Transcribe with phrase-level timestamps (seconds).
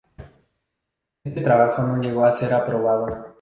[1.23, 3.27] Este trabajo no llegó a ser aprobado.